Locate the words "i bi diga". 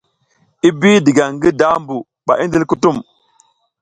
0.67-1.25